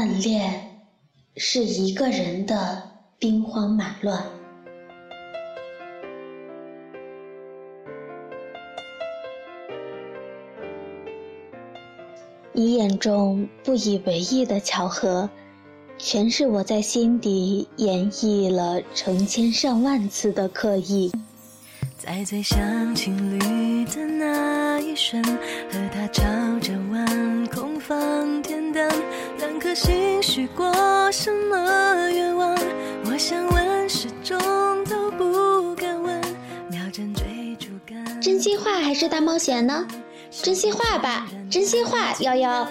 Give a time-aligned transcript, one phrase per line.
[0.00, 0.80] 暗恋
[1.36, 2.82] 是一个人的
[3.18, 4.24] 兵荒马乱。
[12.54, 15.28] 你眼中不以为意的巧合，
[15.98, 21.12] 全是我在心底演绎了成千上万次的刻意。
[22.02, 26.22] 在最像情侣的那一瞬，和他朝
[26.58, 28.90] 着晚空放天灯，
[29.38, 30.72] 两颗心许过
[31.12, 32.58] 什么愿望？
[33.04, 34.38] 我想问，始终
[34.86, 36.18] 都不敢问。
[36.70, 39.86] 秒针追逐感，真心话还是大冒险呢？
[40.30, 42.66] 真心话吧，真心话，瑶瑶，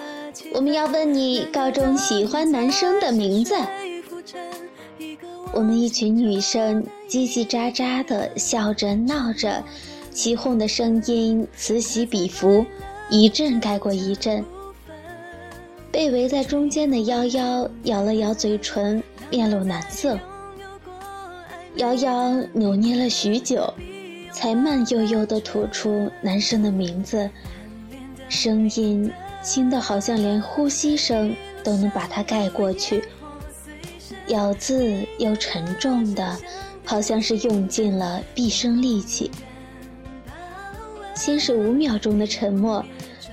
[0.52, 3.54] 我们要问你高中喜欢男生的名字。
[5.52, 9.62] 我们一群女生叽叽喳喳的笑着闹着，
[10.12, 12.64] 起哄的声音此起彼伏，
[13.10, 14.44] 一阵盖过一阵。
[15.90, 20.16] 被围在中间的夭夭咬了咬嘴唇，面露难色。
[21.76, 23.74] 瑶瑶扭捏了许久，
[24.32, 27.28] 才慢悠悠地吐出男生的名字，
[28.28, 29.10] 声音
[29.42, 33.02] 轻得好像连呼吸声都能把它盖过去。
[34.30, 36.36] 咬字又沉重的，
[36.84, 39.30] 好像是用尽了毕生力气。
[41.14, 42.84] 先是五秒钟的沉默，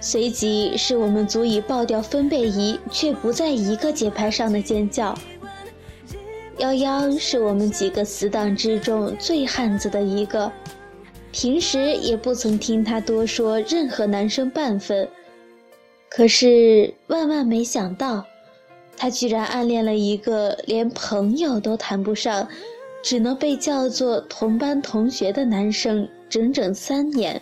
[0.01, 5.17] 随即是我们足以爆掉分贝仪却不在一个节拍上的尖叫。
[6.57, 10.51] 幺幺是我们几个死党之中最汉子的一个，
[11.31, 15.07] 平时也不曾听他多说任何男生半分，
[16.09, 18.25] 可是万万没想到。
[18.97, 22.47] 他居然暗恋了一个连朋友都谈不上，
[23.03, 27.39] 只能被叫做同班同学的男生整整三年。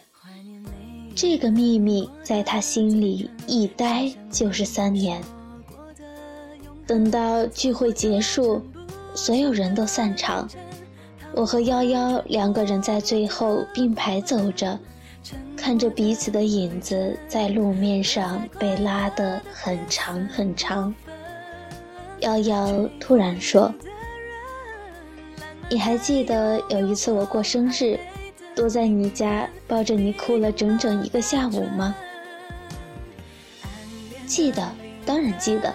[1.16, 5.22] 这个秘密在他心里一待就是三年。
[6.86, 8.62] 等到聚会结束，
[9.16, 10.48] 所有人都散场，
[11.34, 14.78] 我和幺幺两个人在最后并排走着，
[15.56, 20.94] 看着彼此的影子在路面上被拉得很长很长。
[22.22, 23.74] 瑶瑶突然说
[25.70, 28.00] ：“你还记得有一次我过生日，
[28.56, 31.96] 躲在你家抱着你哭了整整一个下午吗？”
[34.26, 34.72] 记得，
[35.06, 35.74] 当然记得。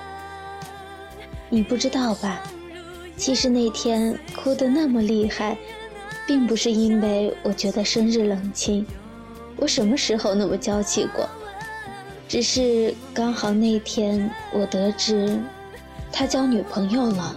[1.48, 2.40] 你不知道吧？
[3.16, 5.56] 其实那天哭得那么厉害，
[6.26, 8.86] 并不是因为我觉得生日冷清，
[9.56, 11.28] 我什么时候那么娇气过？
[12.26, 15.38] 只是刚好那天我得知。
[16.12, 17.37] 他交女朋友了，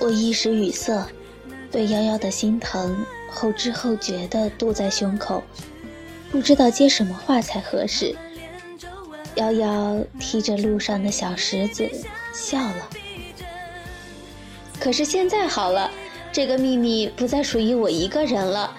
[0.00, 1.06] 我一时语塞，
[1.70, 5.42] 对瑶瑶的心疼后知后觉地堵在胸口，
[6.30, 8.16] 不知道接什么话才合适。
[9.36, 11.88] 瑶瑶踢着路上的小石子
[12.34, 12.88] 笑了。
[14.80, 15.90] 可是现在好了，
[16.32, 18.74] 这个秘密不再属于我一个人了，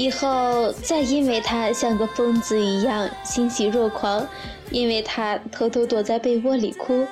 [0.00, 4.26] 以后再因为他像个疯子一样欣喜若狂。
[4.70, 7.04] 因为他偷偷躲在被窝里哭，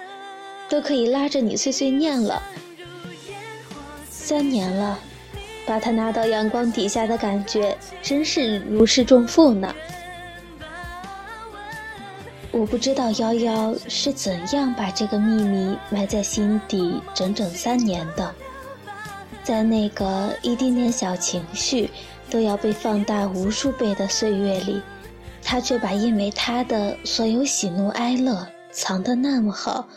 [0.68, 2.40] 都可以拉着你碎碎念了。
[4.08, 4.96] 三年了，
[5.66, 9.74] 把他拿到阳光底下的感觉，真是如释重负呢。
[12.52, 18.32] 我不知道幺幺是怎样把这个秘密埋在心底整整三年的，
[19.42, 21.90] 在那个一丁点小情绪
[22.30, 24.80] 都要被放大无数倍的岁月里。
[25.42, 29.88] 他却把因为他的所有喜怒哀乐藏得那么好，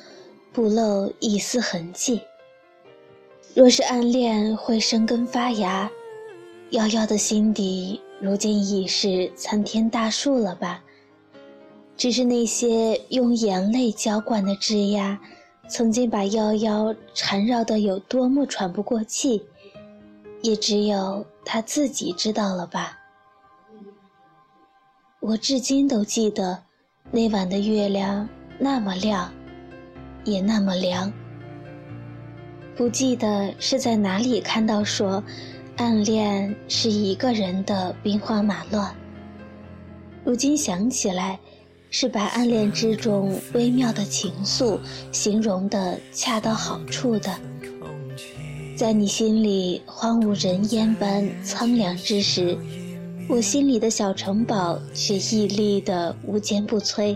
[0.54, 2.22] 不露一丝痕迹。
[3.54, 5.90] 若是暗恋会生根发芽，
[6.72, 10.82] 夭夭的心底如今已是参天大树了吧？
[11.98, 15.18] 只是那些用眼泪浇灌的枝桠，
[15.68, 19.44] 曾经把夭夭缠绕得有多么喘不过气，
[20.42, 22.98] 也只有他自己知道了吧。
[25.20, 26.64] 我至今都记得，
[27.12, 29.32] 那晚的月亮那么亮，
[30.24, 31.12] 也那么凉。
[32.76, 35.24] 不记得是在哪里看到说，
[35.78, 38.96] 暗恋是一个人的兵荒马乱。
[40.24, 41.40] 如今想起来，
[41.92, 44.80] 是把暗恋之中微妙的情愫
[45.12, 47.30] 形容的恰到好处的。
[48.76, 52.58] 在你心里荒无人烟般苍凉之时。
[53.30, 57.16] 我心里的小城堡却屹立的无坚不摧。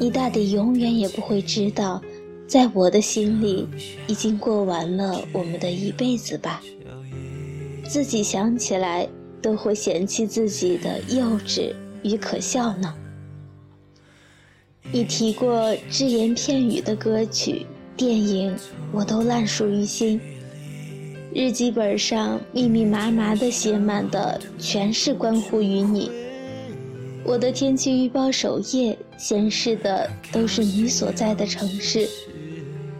[0.00, 2.02] 你大抵永远也不会知道，
[2.48, 3.68] 在我的心里，
[4.08, 6.60] 已经过完了我们的一辈子吧。
[7.84, 9.08] 自己想起来
[9.40, 11.72] 都会嫌弃自己的幼稚
[12.02, 12.92] 与可笑呢。
[14.90, 17.66] 你提过只言片语的歌曲、
[17.96, 18.54] 电影，
[18.92, 20.20] 我都烂熟于心。
[21.34, 26.10] 日记本上密密麻麻的写满的，全是关乎于你。
[27.24, 32.06] 我的天气预报首页显示的都是你所在的城市。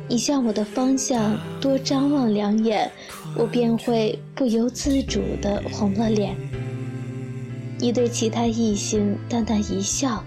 [0.09, 2.91] 你向我的方向多张望两眼，
[3.37, 6.35] 我便会不由自主地红了脸。
[7.79, 10.25] 你对其他异性淡淡一笑，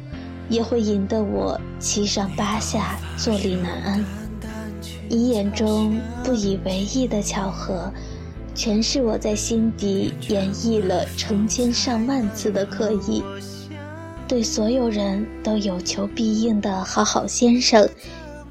[0.47, 4.18] 也会引得我七上八下，坐立难安。
[5.09, 7.91] 你眼中不以为意的巧合，
[8.53, 13.23] 全是我在心底演绎了成千上万次的刻意。
[14.27, 17.89] 对所有人都有求必应的好好先生，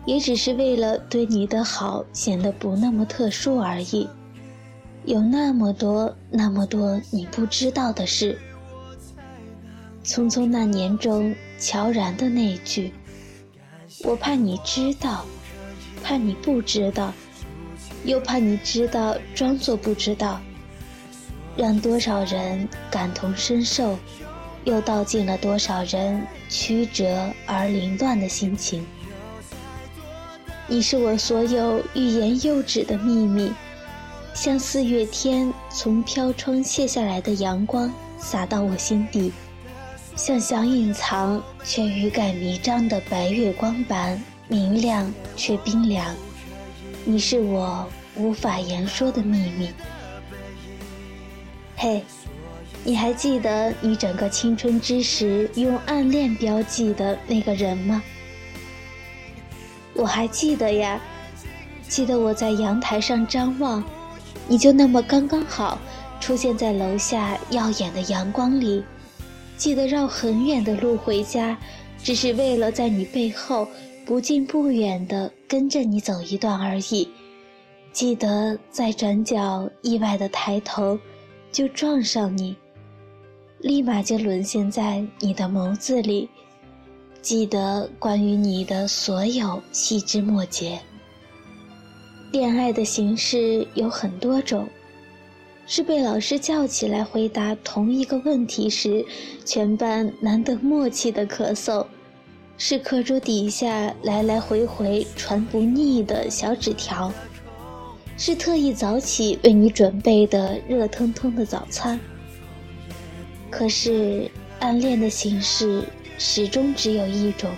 [0.05, 4.09] 也只是为了对你的好显得不那么特殊而已。
[5.05, 8.37] 有那么多那么多你不知道的事。
[10.05, 12.93] 匆匆那年中悄然的那句
[14.03, 15.25] ：“我怕你知道，
[16.09, 17.13] 怕你不知道，
[18.07, 20.41] 又怕你知道装作不知道。”
[21.55, 23.99] 让多少人感同身受，
[24.65, 28.87] 又道尽了多少人曲折而凌乱的心情。
[30.67, 33.53] 你是我所有欲言又止的秘密，
[34.33, 39.31] 像四月天从飘窗泻下来的阳光，洒到我心底。
[40.17, 44.19] 像想隐藏却欲盖弥彰的白月光般
[44.51, 46.17] 明亮却冰凉，
[47.05, 47.87] 你是我
[48.17, 49.71] 无法言说的秘密。
[51.77, 52.03] 嘿，
[52.83, 58.03] 你还记得你整个青春之时用暗恋标记的那个人吗？
[59.93, 60.99] 我还记得呀，
[61.87, 63.85] 记得我在阳台上张望，
[64.47, 65.79] 你就那么刚刚好
[66.21, 68.83] 出现在楼下耀眼的阳光里。
[69.59, 71.59] 记得绕很远的路回家，
[72.03, 73.69] 只是为了在你背后
[74.09, 77.07] 不近不远地跟着你走一段而已。
[77.93, 80.99] 记得在转角意外的抬头，
[81.53, 82.57] 就撞上你，
[83.59, 86.27] 立马就沦陷在你的眸子里。
[87.21, 90.81] 记得关于你的所有细枝末节。
[92.33, 94.67] 恋爱的形式有很多种。
[95.67, 99.05] 是被老师叫起来回答同一个问题时，
[99.45, 101.85] 全班难得默契的咳嗽；
[102.61, 107.09] 是课桌底下来来回回传不腻的小纸条；
[108.17, 112.01] 是特意早起为你准备的热腾腾的早餐。
[113.49, 114.29] 可是，
[114.59, 115.85] 暗恋的形式
[116.19, 117.49] 始终只有一种，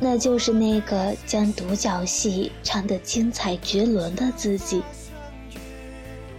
[0.00, 4.82] 那就是那个将独角戏唱得精彩绝伦的自己。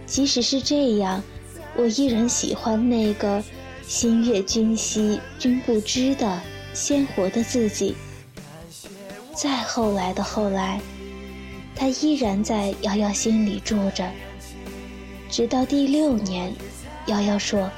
[0.04, 1.22] 即使是这样，
[1.74, 3.42] 我依然喜欢那个
[3.86, 6.38] 心悦君兮君不知的
[6.74, 7.94] 鲜活的自己。
[9.34, 10.80] 再后来的后来，
[11.74, 14.06] 他依然在瑶瑶心里住着。
[15.30, 16.52] 直到第六年，
[17.06, 17.70] 瑶瑶说：“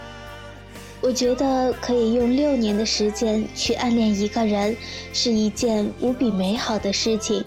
[1.00, 4.76] 我觉得可以用六年的时间去暗恋一个人，
[5.12, 7.44] 是一件无比美好的事情。”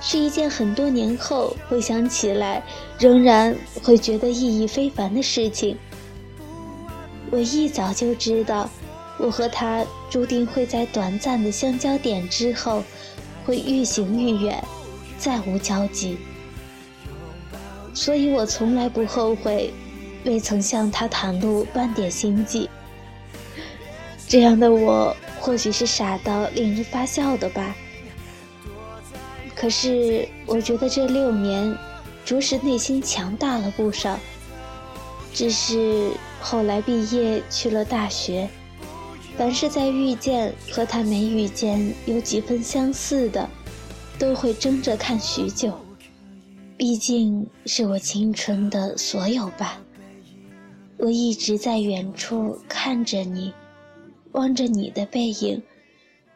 [0.00, 2.62] 是一件很多年后回想起来，
[3.00, 3.52] 仍然
[3.82, 5.76] 会觉得意义非凡的事情。
[7.32, 8.70] 我一早就知道，
[9.18, 12.82] 我和他注定会在短暂的相交点之后，
[13.44, 14.62] 会愈行愈远，
[15.18, 16.16] 再无交集。
[17.92, 19.72] 所以我从来不后悔，
[20.24, 22.70] 未曾向他袒露半点心迹。
[24.28, 27.74] 这样的我，或许是傻到令人发笑的吧。
[29.56, 31.76] 可是，我觉得这六年，
[32.24, 34.16] 着实内心强大了不少。
[35.34, 38.48] 只是后来毕业去了大学，
[39.38, 43.48] 凡是在遇见和他没遇见有几分相似的，
[44.18, 45.72] 都会争着看许久。
[46.76, 49.80] 毕竟是我青春的所有吧。
[50.96, 53.54] 我一直在远处看着你，
[54.32, 55.62] 望着你的背影，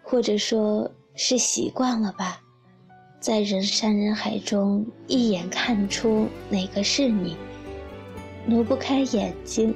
[0.00, 2.40] 或者说是习惯了吧。
[3.18, 7.36] 在人山人海中，一眼看出哪个是你，
[8.46, 9.74] 挪不开眼睛，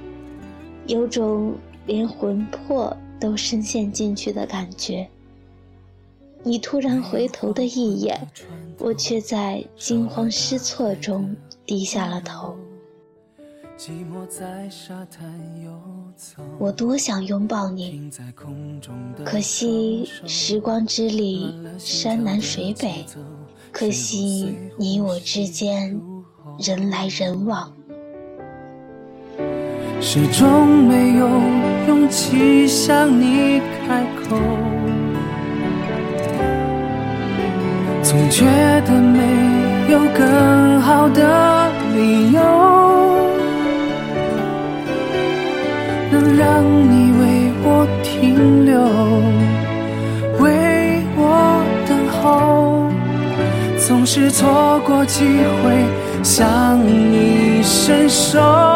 [0.87, 1.56] 有种
[1.87, 5.08] 连魂魄都深陷进去的感觉。
[6.42, 8.20] 你突然回头的一眼，
[8.78, 12.56] 我却在惊慌失措中低下了头。
[16.58, 18.11] 我多想拥抱你，
[19.25, 23.04] 可惜时光之里山南水北，
[23.73, 26.00] 可惜你我之间
[26.58, 27.70] 人来人往，
[30.00, 31.28] 始终没有
[32.16, 34.38] 去向你开口。
[38.02, 38.46] 总觉
[38.87, 39.20] 得没
[39.92, 42.40] 有更好的理由，
[46.11, 48.80] 能让你为我停留，
[50.42, 52.88] 为我等候。
[53.87, 55.23] 总是错过机
[55.62, 55.85] 会
[56.23, 58.75] 向你伸手。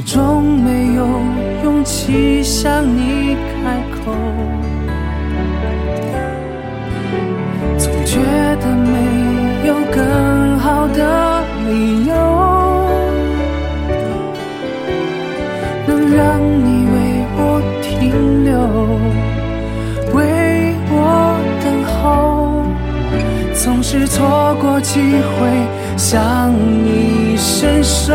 [0.00, 1.04] 始终没有
[1.62, 4.14] 勇气向你开口，
[7.76, 8.16] 总觉
[8.62, 12.14] 得没有更好的理由，
[15.86, 16.96] 能让你为
[17.36, 18.56] 我停留，
[20.14, 20.18] 为
[20.88, 22.64] 我等候，
[23.52, 25.46] 总是错过机会
[25.98, 28.14] 向你伸手。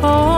[0.00, 0.29] call.